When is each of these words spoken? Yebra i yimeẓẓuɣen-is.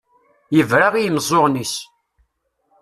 Yebra 0.55 0.87
i 0.95 1.01
yimeẓẓuɣen-is. 1.03 1.75